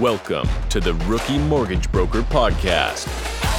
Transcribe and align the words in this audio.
Welcome 0.00 0.48
to 0.70 0.80
the 0.80 0.94
Rookie 0.94 1.36
Mortgage 1.36 1.92
Broker 1.92 2.22
Podcast 2.22 3.06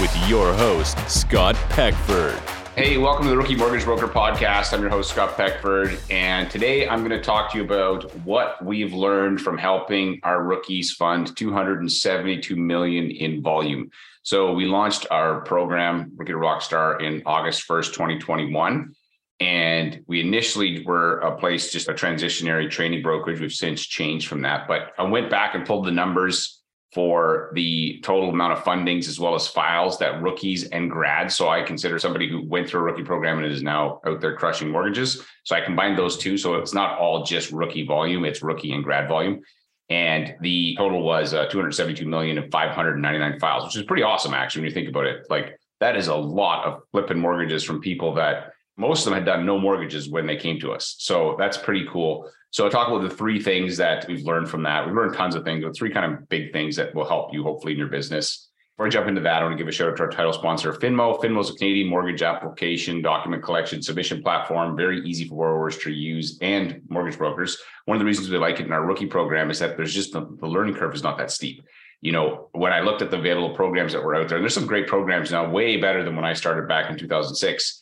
with 0.01 0.11
your 0.27 0.55
host, 0.55 0.97
Scott 1.07 1.53
Peckford. 1.69 2.33
Hey, 2.75 2.97
welcome 2.97 3.25
to 3.25 3.29
the 3.29 3.37
Rookie 3.37 3.55
Mortgage 3.55 3.85
Broker 3.85 4.07
Podcast. 4.07 4.73
I'm 4.73 4.81
your 4.81 4.89
host, 4.89 5.11
Scott 5.11 5.37
Peckford. 5.37 5.99
And 6.09 6.49
today 6.49 6.89
I'm 6.89 7.07
going 7.07 7.11
to 7.11 7.21
talk 7.21 7.51
to 7.51 7.59
you 7.59 7.63
about 7.63 8.09
what 8.25 8.59
we've 8.65 8.91
learned 8.91 9.39
from 9.39 9.55
helping 9.55 10.19
our 10.23 10.41
rookies 10.41 10.93
fund 10.93 11.37
272 11.37 12.55
million 12.55 13.11
in 13.11 13.43
volume. 13.43 13.91
So 14.23 14.51
we 14.51 14.65
launched 14.65 15.05
our 15.11 15.41
program, 15.41 16.11
Rookie 16.15 16.31
Rockstar, 16.31 17.03
in 17.03 17.21
August 17.27 17.67
1st, 17.67 17.93
2021. 17.93 18.95
And 19.41 20.03
we 20.05 20.21
initially 20.21 20.83
were 20.85 21.17
a 21.17 21.35
place, 21.35 21.71
just 21.71 21.89
a 21.89 21.93
transitionary 21.93 22.69
training 22.69 23.01
brokerage. 23.01 23.41
We've 23.41 23.51
since 23.51 23.83
changed 23.83 24.27
from 24.27 24.43
that. 24.43 24.67
But 24.67 24.91
I 24.99 25.03
went 25.03 25.31
back 25.31 25.55
and 25.55 25.65
pulled 25.65 25.87
the 25.87 25.91
numbers 25.91 26.61
for 26.93 27.49
the 27.55 27.99
total 28.03 28.29
amount 28.29 28.53
of 28.53 28.63
fundings 28.63 29.07
as 29.07 29.19
well 29.19 29.33
as 29.33 29.47
files 29.47 29.97
that 29.97 30.21
rookies 30.21 30.65
and 30.69 30.91
grads. 30.91 31.35
So 31.35 31.49
I 31.49 31.63
consider 31.63 31.97
somebody 31.97 32.29
who 32.29 32.47
went 32.47 32.69
through 32.69 32.81
a 32.81 32.83
rookie 32.83 33.03
program 33.03 33.39
and 33.39 33.51
is 33.51 33.63
now 33.63 33.99
out 34.05 34.21
there 34.21 34.35
crushing 34.35 34.69
mortgages. 34.69 35.23
So 35.43 35.55
I 35.55 35.61
combined 35.61 35.97
those 35.97 36.17
two. 36.17 36.37
So 36.37 36.55
it's 36.55 36.75
not 36.75 36.99
all 36.99 37.23
just 37.23 37.51
rookie 37.51 37.87
volume, 37.87 38.25
it's 38.25 38.43
rookie 38.43 38.73
and 38.73 38.83
grad 38.83 39.09
volume. 39.09 39.41
And 39.89 40.35
the 40.41 40.75
total 40.77 41.01
was 41.01 41.33
uh, 41.33 41.47
272 41.47 42.07
million 42.07 42.37
and 42.37 42.51
599 42.51 43.39
files, 43.39 43.65
which 43.65 43.75
is 43.75 43.83
pretty 43.83 44.03
awesome, 44.03 44.35
actually, 44.35 44.61
when 44.61 44.69
you 44.69 44.73
think 44.75 44.89
about 44.89 45.07
it. 45.07 45.25
Like 45.31 45.57
that 45.79 45.95
is 45.95 46.09
a 46.09 46.15
lot 46.15 46.65
of 46.65 46.81
flipping 46.91 47.17
mortgages 47.17 47.63
from 47.63 47.81
people 47.81 48.13
that 48.15 48.51
most 48.77 48.99
of 48.99 49.05
them 49.05 49.13
had 49.13 49.25
done 49.25 49.45
no 49.45 49.59
mortgages 49.59 50.09
when 50.09 50.25
they 50.25 50.37
came 50.37 50.59
to 50.59 50.71
us. 50.71 50.95
So 50.99 51.35
that's 51.37 51.57
pretty 51.57 51.85
cool. 51.91 52.29
So 52.51 52.65
I'll 52.65 52.71
talk 52.71 52.89
about 52.89 53.07
the 53.07 53.15
three 53.15 53.41
things 53.41 53.77
that 53.77 54.07
we've 54.07 54.25
learned 54.25 54.49
from 54.49 54.63
that. 54.63 54.85
We've 54.85 54.95
learned 54.95 55.15
tons 55.15 55.35
of 55.35 55.43
things, 55.43 55.63
but 55.63 55.75
three 55.75 55.91
kind 55.91 56.13
of 56.13 56.27
big 56.29 56.51
things 56.51 56.75
that 56.75 56.93
will 56.93 57.07
help 57.07 57.33
you 57.33 57.43
hopefully 57.43 57.73
in 57.73 57.79
your 57.79 57.87
business. 57.87 58.49
Before 58.75 58.87
I 58.87 58.89
jump 58.89 59.07
into 59.07 59.21
that, 59.21 59.41
I 59.41 59.43
want 59.43 59.57
to 59.57 59.57
give 59.57 59.67
a 59.67 59.71
shout 59.71 59.89
out 59.89 59.97
to 59.97 60.03
our 60.03 60.09
title 60.09 60.33
sponsor, 60.33 60.73
Finmo. 60.73 61.21
Finmo 61.21 61.41
is 61.41 61.49
a 61.49 61.53
Canadian 61.53 61.87
mortgage 61.87 62.23
application, 62.23 63.01
document 63.01 63.43
collection, 63.43 63.81
submission 63.81 64.23
platform, 64.23 64.75
very 64.75 65.01
easy 65.05 65.27
for 65.27 65.35
borrowers 65.35 65.77
to 65.79 65.91
use 65.91 66.37
and 66.41 66.81
mortgage 66.89 67.17
brokers. 67.17 67.57
One 67.85 67.95
of 67.95 67.99
the 67.99 68.05
reasons 68.05 68.29
we 68.29 68.37
like 68.37 68.59
it 68.59 68.65
in 68.65 68.71
our 68.71 68.85
rookie 68.85 69.05
program 69.05 69.51
is 69.51 69.59
that 69.59 69.77
there's 69.77 69.93
just 69.93 70.13
the, 70.13 70.21
the 70.39 70.47
learning 70.47 70.75
curve 70.75 70.95
is 70.95 71.03
not 71.03 71.17
that 71.17 71.31
steep 71.31 71.63
you 72.01 72.11
know, 72.11 72.49
when 72.53 72.73
I 72.73 72.81
looked 72.81 73.03
at 73.03 73.11
the 73.11 73.19
available 73.19 73.55
programs 73.55 73.93
that 73.93 74.03
were 74.03 74.15
out 74.15 74.27
there, 74.27 74.37
and 74.37 74.43
there's 74.43 74.55
some 74.55 74.65
great 74.65 74.87
programs 74.87 75.31
now, 75.31 75.47
way 75.47 75.77
better 75.77 76.03
than 76.03 76.15
when 76.15 76.25
I 76.25 76.33
started 76.33 76.67
back 76.67 76.89
in 76.89 76.97
2006. 76.97 77.80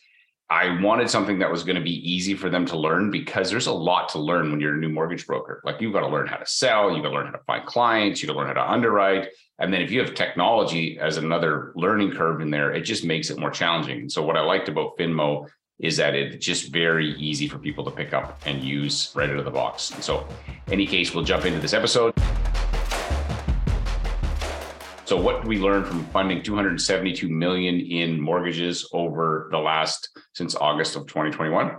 I 0.52 0.80
wanted 0.82 1.08
something 1.08 1.38
that 1.38 1.50
was 1.52 1.62
going 1.62 1.76
to 1.76 1.80
be 1.80 2.10
easy 2.10 2.34
for 2.34 2.50
them 2.50 2.66
to 2.66 2.76
learn 2.76 3.12
because 3.12 3.50
there's 3.50 3.68
a 3.68 3.72
lot 3.72 4.08
to 4.10 4.18
learn 4.18 4.50
when 4.50 4.58
you're 4.58 4.74
a 4.74 4.78
new 4.78 4.88
mortgage 4.88 5.24
broker. 5.24 5.62
Like 5.64 5.80
you've 5.80 5.92
got 5.92 6.00
to 6.00 6.08
learn 6.08 6.26
how 6.26 6.38
to 6.38 6.46
sell, 6.46 6.92
you've 6.92 7.04
got 7.04 7.10
to 7.10 7.14
learn 7.14 7.26
how 7.26 7.32
to 7.32 7.44
find 7.46 7.64
clients, 7.64 8.20
you've 8.20 8.30
got 8.30 8.32
to 8.32 8.38
learn 8.40 8.48
how 8.48 8.64
to 8.64 8.72
underwrite. 8.72 9.28
And 9.60 9.72
then 9.72 9.80
if 9.80 9.92
you 9.92 10.00
have 10.00 10.12
technology 10.16 10.98
as 10.98 11.18
another 11.18 11.70
learning 11.76 12.10
curve 12.10 12.40
in 12.40 12.50
there, 12.50 12.72
it 12.72 12.80
just 12.80 13.04
makes 13.04 13.30
it 13.30 13.38
more 13.38 13.52
challenging. 13.52 14.08
So 14.08 14.24
what 14.24 14.36
I 14.36 14.40
liked 14.40 14.68
about 14.68 14.98
Finmo 14.98 15.48
is 15.78 15.96
that 15.98 16.16
it's 16.16 16.44
just 16.44 16.72
very 16.72 17.14
easy 17.14 17.46
for 17.46 17.60
people 17.60 17.84
to 17.84 17.92
pick 17.92 18.12
up 18.12 18.42
and 18.44 18.60
use 18.60 19.12
right 19.14 19.30
out 19.30 19.36
of 19.36 19.44
the 19.44 19.52
box. 19.52 19.92
And 19.92 20.02
so, 20.02 20.26
any 20.66 20.84
case, 20.84 21.14
we'll 21.14 21.24
jump 21.24 21.44
into 21.44 21.60
this 21.60 21.74
episode. 21.74 22.12
So 25.04 25.20
what 25.20 25.42
do 25.42 25.48
we 25.48 25.58
learn 25.58 25.84
from 25.84 26.04
funding 26.06 26.42
272 26.42 27.28
million 27.28 27.80
in 27.80 28.20
mortgages 28.20 28.88
over 28.92 29.48
the 29.50 29.58
last 29.58 30.08
since 30.34 30.54
August 30.54 30.96
of 30.96 31.06
2021? 31.06 31.76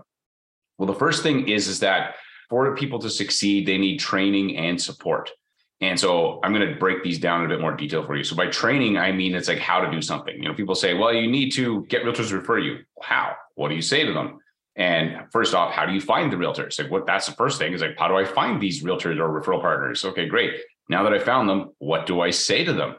Well, 0.78 0.88
the 0.88 0.94
first 0.94 1.24
thing 1.24 1.48
is 1.48 1.68
is 1.68 1.80
that 1.82 2.16
for 2.50 2.76
people 2.76 3.00
to 3.00 3.10
succeed, 3.10 3.66
they 3.66 3.78
need 3.78 4.00
training 4.00 4.58
and 4.58 4.82
support. 4.82 5.32
And 5.80 6.00
so 6.00 6.40
I'm 6.44 6.54
going 6.54 6.68
to 6.68 6.76
break 6.76 7.04
these 7.04 7.18
down 7.18 7.40
in 7.40 7.46
a 7.48 7.50
bit 7.50 7.60
more 7.60 7.76
detail 7.76 8.06
for 8.06 8.16
you. 8.16 8.24
So 8.24 8.36
by 8.36 8.48
training, 8.48 8.98
I 8.98 9.12
mean 9.12 9.34
it's 9.34 9.48
like 9.48 9.60
how 9.60 9.82
to 9.82 9.90
do 9.90 10.02
something. 10.02 10.36
You 10.36 10.48
know, 10.48 10.54
people 10.54 10.76
say, 10.76 10.94
well, 10.94 11.14
you 11.14 11.30
need 11.30 11.52
to 11.54 11.86
get 11.86 12.04
realtors 12.04 12.30
to 12.30 12.38
refer 12.38 12.60
you. 12.60 12.80
How? 13.02 13.36
What 13.56 13.70
do 13.70 13.76
you 13.76 13.82
say 13.82 14.06
to 14.06 14.14
them? 14.14 14.40
And 14.76 15.32
first 15.32 15.54
off, 15.54 15.74
how 15.74 15.86
do 15.86 15.94
you 15.94 16.02
find 16.02 16.32
the 16.32 16.38
realtors? 16.38 16.80
Like 16.80 16.92
what 16.92 17.06
that's 17.06 17.26
the 17.26 17.34
first 17.34 17.58
thing 17.58 17.74
is 17.74 17.82
like, 17.82 17.98
how 17.98 18.08
do 18.08 18.16
I 18.16 18.26
find 18.26 18.62
these 18.62 18.84
realtors 18.84 19.18
or 19.20 19.42
referral 19.42 19.62
partners? 19.62 20.06
Okay, 20.06 20.28
great. 20.28 20.54
Now 20.88 21.04
that 21.04 21.14
I 21.14 21.20
found 21.20 21.50
them, 21.50 21.72
what 21.80 22.06
do 22.06 22.22
I 22.22 22.30
say 22.30 22.64
to 22.64 22.74
them? 22.74 22.96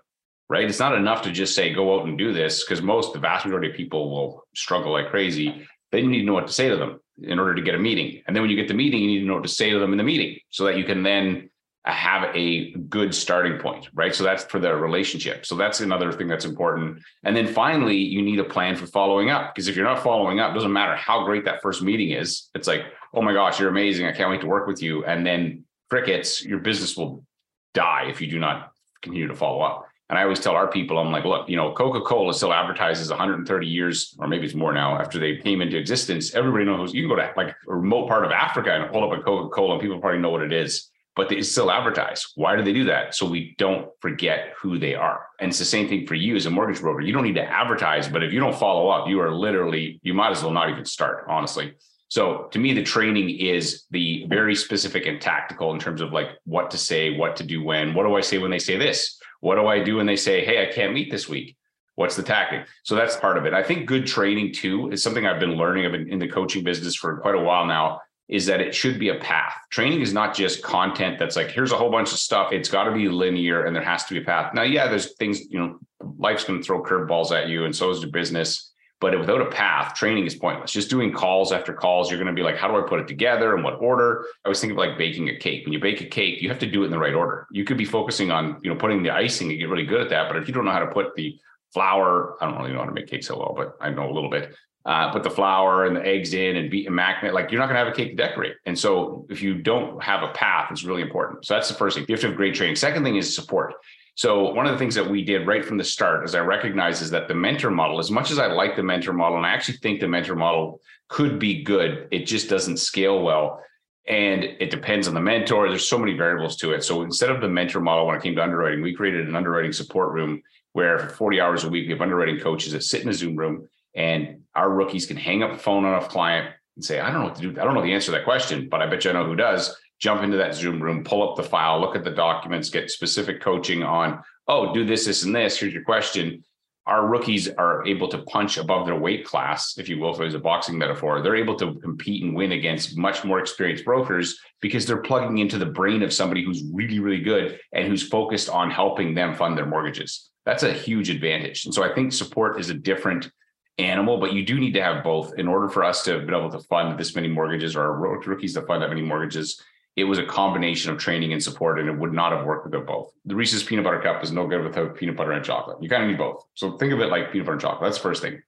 Right? 0.53 0.69
It's 0.69 0.79
not 0.79 0.95
enough 0.95 1.23
to 1.23 1.33
just 1.33 1.55
say, 1.55 1.73
go 1.73 1.99
out 1.99 2.07
and 2.07 2.19
do 2.19 2.31
this, 2.31 2.63
because 2.63 2.83
most, 2.83 3.15
the 3.15 3.19
vast 3.19 3.47
majority 3.47 3.71
of 3.71 3.75
people 3.75 4.11
will 4.11 4.45
struggle 4.55 4.93
like 4.93 5.09
crazy. 5.09 5.67
Then 5.91 6.05
you 6.05 6.11
need 6.11 6.19
to 6.21 6.27
know 6.27 6.35
what 6.35 6.47
to 6.47 6.53
say 6.53 6.69
to 6.69 6.77
them 6.77 7.01
in 7.23 7.39
order 7.39 7.55
to 7.55 7.63
get 7.63 7.75
a 7.75 7.79
meeting. 7.79 8.23
And 8.27 8.37
then 8.37 8.43
when 8.43 8.51
you 8.51 8.57
get 8.57 8.69
the 8.69 8.75
meeting, 8.75 9.01
you 9.01 9.07
need 9.07 9.21
to 9.21 9.25
know 9.25 9.37
what 9.37 9.45
to 9.45 9.49
say 9.49 9.71
to 9.71 9.79
them 9.79 9.93
in 9.93 9.97
the 9.97 10.05
meeting 10.05 10.39
so 10.51 10.65
that 10.67 10.77
you 10.77 10.85
can 10.85 11.03
then 11.03 11.49
uh, 11.87 11.93
have 11.93 12.37
a 12.37 12.73
good 12.73 13.15
starting 13.15 13.59
point, 13.59 13.89
right? 13.95 14.15
So 14.15 14.25
that's 14.25 14.45
for 14.45 14.59
the 14.59 14.75
relationship. 14.77 15.47
So 15.47 15.57
that's 15.57 15.81
another 15.81 16.13
thing 16.13 16.29
that's 16.29 16.45
important. 16.45 16.99
And 17.25 17.35
then 17.35 17.47
finally, 17.47 17.97
you 17.97 18.21
need 18.21 18.39
a 18.39 18.45
plan 18.45 18.77
for 18.77 18.87
following 18.87 19.31
up 19.31 19.55
because 19.55 19.69
if 19.69 19.75
you're 19.75 19.87
not 19.87 20.03
following 20.03 20.39
up, 20.39 20.53
doesn't 20.53 20.71
matter 20.71 20.97
how 20.97 21.25
great 21.25 21.47
that 21.47 21.63
first 21.63 21.81
meeting 21.81 22.11
is. 22.11 22.51
It's 22.55 22.69
like, 22.69 22.83
oh 23.15 23.23
my 23.23 23.33
gosh, 23.33 23.59
you're 23.59 23.71
amazing. 23.71 24.05
I 24.05 24.13
can't 24.13 24.29
wait 24.29 24.43
to 24.43 24.47
work 24.47 24.67
with 24.67 24.83
you. 24.83 25.03
And 25.07 25.25
then 25.25 25.65
crickets, 25.89 26.45
your 26.45 26.59
business 26.59 26.95
will 26.95 27.25
die 27.73 28.05
if 28.11 28.21
you 28.21 28.31
do 28.31 28.39
not 28.39 28.73
continue 29.01 29.29
to 29.29 29.35
follow 29.35 29.63
up. 29.63 29.89
And 30.13 30.19
I 30.19 30.25
always 30.25 30.41
tell 30.41 30.53
our 30.53 30.69
people, 30.69 30.99
I'm 30.99 31.11
like, 31.11 31.25
look, 31.25 31.49
you 31.49 31.57
know, 31.57 31.73
Coca 31.73 32.03
Cola 32.03 32.35
still 32.35 32.53
advertises 32.53 33.09
130 33.09 33.67
years, 33.67 34.15
or 34.19 34.29
maybe 34.29 34.45
it's 34.45 34.55
more 34.55 34.75
now, 34.75 35.01
after 35.01 35.19
they 35.19 35.39
came 35.39 35.63
into 35.63 35.79
existence. 35.79 36.35
Everybody 36.35 36.67
knows 36.67 36.93
you 36.93 37.09
can 37.09 37.09
go 37.09 37.17
to 37.17 37.33
like 37.35 37.57
a 37.67 37.75
remote 37.75 38.09
part 38.09 38.27
of 38.27 38.31
Africa 38.31 38.75
and 38.75 38.93
pull 38.93 39.11
up 39.11 39.19
a 39.19 39.23
Coca 39.23 39.49
Cola, 39.49 39.73
and 39.73 39.81
people 39.81 39.99
probably 40.01 40.21
know 40.21 40.29
what 40.29 40.43
it 40.43 40.53
is, 40.53 40.91
but 41.17 41.31
they 41.31 41.41
still 41.41 41.71
advertise. 41.71 42.27
Why 42.35 42.57
do 42.57 42.63
they 42.63 42.75
do 42.75 42.85
that? 42.85 43.15
So 43.15 43.25
we 43.25 43.55
don't 43.57 43.89
forget 44.01 44.53
who 44.61 44.79
they 44.79 44.95
are. 44.95 45.29
And 45.41 45.49
it's 45.49 45.59
the 45.59 45.65
same 45.65 45.89
thing 45.89 46.07
for 46.07 46.15
you 46.15 46.37
as 46.37 46.45
a 46.45 46.51
mortgage 46.51 46.83
broker. 46.83 47.01
You 47.01 47.15
don't 47.15 47.25
need 47.25 47.37
to 47.37 47.51
advertise, 47.51 48.07
but 48.07 48.23
if 48.23 48.35
you 48.35 48.41
don't 48.41 48.55
follow 48.55 48.91
up, 48.91 49.09
you 49.09 49.19
are 49.23 49.35
literally, 49.35 49.99
you 50.03 50.13
might 50.13 50.33
as 50.33 50.43
well 50.43 50.53
not 50.53 50.69
even 50.69 50.85
start, 50.85 51.25
honestly. 51.27 51.73
So 52.09 52.49
to 52.51 52.59
me, 52.59 52.75
the 52.75 52.83
training 52.83 53.31
is 53.39 53.85
the 53.91 54.27
very 54.29 54.57
specific 54.57 55.07
and 55.07 55.23
tactical 55.23 55.73
in 55.73 55.79
terms 55.79 56.03
of 56.03 56.13
like 56.13 56.33
what 56.45 56.71
to 56.73 56.77
say, 56.77 57.17
what 57.17 57.37
to 57.37 57.45
do 57.45 57.65
when. 57.65 57.95
What 57.95 58.05
do 58.05 58.15
I 58.15 58.21
say 58.21 58.37
when 58.37 58.51
they 58.51 58.59
say 58.59 58.77
this? 58.77 59.19
What 59.43 59.57
do 59.57 59.67
I 59.67 59.83
do 59.83 59.97
when 59.97 60.07
they 60.07 60.15
say, 60.15 60.45
hey, 60.45 60.63
I 60.63 60.73
can't 60.73 60.95
meet 60.95 61.11
this 61.11 61.29
week? 61.29 61.57
What's 61.97 62.15
the 62.15 62.23
tactic? 62.23 62.69
So 62.85 62.95
that's 62.95 63.17
part 63.17 63.37
of 63.37 63.45
it. 63.45 63.53
I 63.53 63.63
think 63.65 63.87
good 63.87 64.07
training 64.07 64.55
too 64.55 64.91
is 64.93 65.03
something 65.03 65.27
I've 65.27 65.41
been 65.41 65.57
learning. 65.57 65.85
I've 65.85 65.91
been 65.91 66.09
in 66.09 66.21
the 66.21 66.29
coaching 66.29 66.63
business 66.63 66.95
for 66.95 67.19
quite 67.19 67.35
a 67.35 67.41
while 67.41 67.67
now. 67.67 68.01
Is 68.29 68.47
that 68.47 68.61
it 68.61 68.73
should 68.73 69.01
be 69.01 69.09
a 69.09 69.17
path. 69.17 69.53
Training 69.71 70.01
is 70.01 70.13
not 70.13 70.33
just 70.35 70.63
content 70.63 71.19
that's 71.19 71.35
like, 71.35 71.51
here's 71.51 71.73
a 71.73 71.77
whole 71.77 71.91
bunch 71.91 72.13
of 72.13 72.19
stuff. 72.19 72.53
It's 72.53 72.69
got 72.69 72.85
to 72.85 72.93
be 72.93 73.09
linear 73.09 73.65
and 73.65 73.75
there 73.75 73.83
has 73.83 74.05
to 74.05 74.15
be 74.15 74.21
a 74.21 74.25
path. 74.25 74.55
Now, 74.55 74.63
yeah, 74.63 74.87
there's 74.87 75.17
things, 75.17 75.41
you 75.51 75.59
know, 75.59 75.81
life's 76.19 76.45
going 76.45 76.61
to 76.61 76.65
throw 76.65 76.83
curveballs 76.83 77.33
at 77.33 77.49
you 77.49 77.65
and 77.65 77.75
so 77.75 77.91
is 77.91 78.01
your 78.01 78.13
business. 78.13 78.72
But 79.03 79.19
without 79.19 79.41
a 79.41 79.47
path, 79.47 79.97
training 79.97 80.27
is 80.27 80.37
pointless. 80.37 80.71
Just 80.71 80.89
doing 80.89 81.13
calls 81.13 81.51
after 81.51 81.73
calls, 81.73 82.09
you're 82.09 82.21
going 82.21 82.33
to 82.33 82.41
be 82.41 82.45
like, 82.45 82.57
how 82.57 82.69
do 82.69 82.77
I 82.77 82.89
put 82.89 83.01
it 83.01 83.09
together? 83.09 83.57
In 83.57 83.65
what 83.65 83.81
order? 83.81 84.25
I 84.45 84.49
was 84.49 84.61
thinking 84.61 84.79
of 84.79 84.79
like 84.79 84.97
baking 84.97 85.29
a 85.29 85.37
cake. 85.37 85.67
When 85.67 85.73
you 85.73 85.81
bake 85.81 86.01
a 86.01 86.07
cake, 86.07 86.41
you 86.41 86.49
have 86.49 86.61
to 86.61 86.71
do 86.71 86.83
it 86.83 86.87
in 86.87 86.93
the 86.93 87.01
right 87.01 87.13
order. 87.13 87.49
You 87.51 87.65
could 87.65 87.77
be 87.77 87.85
focusing 87.85 88.31
on, 88.31 88.61
you 88.63 88.71
know, 88.71 88.79
putting 88.79 89.03
the 89.03 89.11
icing 89.11 89.51
and 89.51 89.59
get 89.59 89.69
really 89.69 89.85
good 89.85 90.03
at 90.03 90.09
that. 90.11 90.29
But 90.29 90.37
if 90.37 90.47
you 90.47 90.55
don't 90.55 90.65
know 90.65 90.71
how 90.71 90.79
to 90.79 90.87
put 90.87 91.17
the 91.17 91.37
flour, 91.75 92.37
I 92.41 92.47
don't 92.47 92.59
really 92.59 92.73
know 92.73 92.79
how 92.79 92.85
to 92.85 92.93
make 92.93 93.09
cake 93.09 93.25
so 93.25 93.37
well, 93.37 93.55
but 93.57 93.77
I 93.85 93.91
know 93.91 94.09
a 94.09 94.15
little 94.15 94.31
bit. 94.31 94.55
Uh, 94.85 95.11
put 95.11 95.25
the 95.25 95.31
flour 95.31 95.85
and 95.85 95.97
the 95.97 96.07
eggs 96.07 96.33
in 96.33 96.55
and 96.55 96.71
beat 96.71 96.87
and 96.87 96.95
magnate, 96.95 97.35
like 97.35 97.51
you're 97.51 97.61
not 97.61 97.67
going 97.67 97.79
to 97.79 97.85
have 97.85 97.93
a 97.93 97.97
cake 97.97 98.11
to 98.11 98.17
decorate. 98.17 98.55
And 98.67 98.79
so 98.79 99.27
if 99.31 99.43
you 99.43 99.63
don't 99.63 100.01
have 100.01 100.23
a 100.23 100.33
path, 100.33 100.71
it's 100.71 100.85
really 100.85 101.03
important. 101.03 101.45
So 101.45 101.55
that's 101.55 101.69
the 101.69 101.75
first 101.75 101.97
thing. 101.97 102.05
You 102.09 102.15
have 102.15 102.21
to 102.21 102.29
have 102.29 102.37
great 102.37 102.55
training. 102.55 102.77
Second 102.77 103.03
thing 103.03 103.17
is 103.17 103.35
support. 103.35 103.75
So 104.15 104.53
one 104.53 104.67
of 104.67 104.73
the 104.73 104.79
things 104.79 104.95
that 104.95 105.09
we 105.09 105.25
did 105.25 105.47
right 105.47 105.65
from 105.65 105.79
the 105.79 105.85
start, 105.85 106.25
as 106.25 106.35
I 106.35 106.41
recognize, 106.41 107.01
is 107.01 107.11
that 107.11 107.29
the 107.29 107.35
mentor 107.35 107.71
model, 107.71 107.99
as 107.99 108.11
much 108.11 108.31
as 108.31 108.39
I 108.39 108.47
like 108.47 108.77
the 108.77 108.83
mentor 108.83 109.13
model, 109.13 109.39
and 109.39 109.47
I 109.47 109.51
actually 109.51 109.79
think 109.79 110.01
the 110.01 110.09
mentor 110.09 110.37
model 110.37 110.81
could 111.09 111.39
be 111.39 111.63
good, 111.63 112.09
it 112.11 112.27
just 112.27 112.49
doesn't 112.49 112.77
scale 112.77 113.23
well. 113.23 113.61
And 114.07 114.45
it 114.45 114.71
depends 114.71 115.09
on 115.09 115.15
the 115.15 115.21
mentor. 115.21 115.69
There's 115.69 115.89
so 115.89 115.99
many 115.99 116.15
variables 116.15 116.57
to 116.57 116.73
it. 116.73 116.83
So 116.85 117.03
instead 117.03 117.31
of 117.31 117.41
the 117.41 117.49
mentor 117.49 117.81
model, 117.81 118.07
when 118.07 118.17
it 118.17 118.23
came 118.23 118.35
to 118.35 118.43
underwriting, 118.43 118.83
we 118.83 118.95
created 118.95 119.29
an 119.29 119.37
underwriting 119.37 119.73
support 119.73 120.13
room 120.13 120.43
where 120.73 120.99
for 120.99 121.09
40 121.09 121.41
hours 121.41 121.65
a 121.65 121.69
week, 121.69 121.87
we 121.87 121.93
have 121.93 122.03
underwriting 122.03 122.41
coaches 122.41 122.73
that 122.73 122.83
sit 122.83 123.03
in 123.03 123.09
a 123.09 123.13
Zoom 123.13 123.37
room 123.37 123.69
and 123.95 124.41
our 124.55 124.71
rookies 124.71 125.07
can 125.07 125.17
hang 125.17 125.43
up 125.43 125.53
the 125.53 125.59
phone 125.59 125.85
on 125.85 126.03
a 126.03 126.07
client 126.07 126.53
and 126.77 126.85
say, 126.85 126.99
I 126.99 127.11
don't 127.11 127.21
know 127.21 127.27
what 127.27 127.37
to 127.37 127.43
do. 127.43 127.61
I 127.61 127.65
don't 127.65 127.75
know 127.75 127.83
the 127.83 127.93
answer 127.93 128.07
to 128.07 128.13
that 128.13 128.25
question, 128.25 128.69
but 128.69 128.83
I 128.83 128.87
bet 128.87 129.05
you 129.05 129.11
I 129.11 129.15
know 129.15 129.27
who 129.27 129.37
does 129.37 129.77
jump 130.03 130.23
into 130.23 130.37
that 130.37 130.55
Zoom 130.55 130.83
room, 130.83 131.05
pull 131.05 131.29
up 131.29 131.37
the 131.37 131.45
file, 131.45 131.81
look 131.81 131.95
at 131.95 132.03
the 132.03 132.11
documents, 132.11 132.71
get 132.71 132.91
specific 132.91 133.41
coaching 133.41 133.85
on, 133.85 134.21
oh, 134.49 134.75
do 134.75 134.85
this, 134.85 135.07
this, 135.07 135.23
and 135.23 135.35
this. 135.35 135.57
Here's 135.57 135.73
your 135.73 135.85
question. 135.85 136.45
Our 136.87 137.07
rookies 137.07 137.49
are 137.49 137.87
able 137.87 138.09
to 138.09 138.19
punch 138.23 138.59
above 138.59 138.85
their 138.85 138.99
weight 138.99 139.25
class, 139.25 139.79
if 139.79 139.89
you 139.89 140.01
will, 140.01 140.13
if 140.13 140.19
was 140.19 140.35
a 140.35 140.41
boxing 140.41 140.77
metaphor. 140.77 141.23
They're 141.23 141.37
able 141.37 141.55
to 141.55 141.77
compete 141.77 142.25
and 142.25 142.35
win 142.35 142.51
against 142.51 142.99
much 142.99 143.23
more 143.23 143.39
experienced 143.39 143.85
brokers 143.85 144.41
because 144.61 144.85
they're 144.85 145.03
plugging 145.03 145.39
into 145.39 145.57
the 145.57 145.67
brain 145.67 146.03
of 146.03 146.13
somebody 146.13 146.45
who's 146.45 146.65
really, 146.73 146.99
really 146.99 147.21
good 147.21 147.61
and 147.73 147.87
who's 147.87 148.09
focused 148.09 148.51
on 148.51 148.73
helping 148.73 149.15
them 149.15 149.37
fund 149.37 149.57
their 149.57 149.67
mortgages. 149.67 150.31
That's 150.45 150.65
a 150.65 150.73
huge 150.73 151.11
advantage. 151.11 151.65
And 151.65 151.73
so 151.73 151.85
I 151.85 151.95
think 151.95 152.13
support 152.13 152.59
is 152.59 152.71
a 152.71 152.75
different 152.75 153.31
animal, 153.79 154.19
but 154.19 154.33
you 154.33 154.45
do 154.45 154.59
need 154.59 154.73
to 154.73 154.83
have 154.83 155.05
both 155.05 155.35
in 155.39 155.47
order 155.47 155.69
for 155.69 155.85
us 155.85 156.03
to 156.07 156.19
be 156.19 156.35
able 156.35 156.51
to 156.51 156.59
fund 156.59 156.99
this 156.99 157.15
many 157.15 157.29
mortgages 157.29 157.77
or 157.77 157.83
our 157.83 158.19
rookies 158.27 158.55
to 158.55 158.63
fund 158.63 158.83
that 158.83 158.89
many 158.89 159.03
mortgages 159.03 159.63
it 159.95 160.05
was 160.05 160.19
a 160.19 160.25
combination 160.25 160.91
of 160.91 160.99
training 160.99 161.33
and 161.33 161.43
support, 161.43 161.79
and 161.79 161.89
it 161.89 161.97
would 161.97 162.15
not 162.15 162.33
have 162.33 162.47
worked 162.47 162.65
without 162.65 162.87
both. 162.87 163.13
The 163.27 163.35
Reese's 163.35 163.63
peanut 163.63 163.85
butter 163.85 164.01
cup 164.01 164.23
is 164.25 164.33
no 164.33 164.47
good 164.47 164.65
without 164.65 164.97
peanut 164.97 165.17
butter 165.17 165.33
and 165.33 165.45
chocolate. 165.45 165.83
You 165.83 165.89
kind 165.89 166.05
of 166.05 166.09
need 166.09 166.19
both. 166.19 166.45
So 166.55 166.79
think 166.79 166.93
of 166.93 167.01
it 167.01 167.11
like 167.11 167.31
peanut 167.31 167.47
butter 167.47 167.53
and 167.55 167.61
chocolate. 167.61 167.83
That's 167.83 167.99
the 167.99 168.03
first 168.03 168.23
thing. 168.23 168.41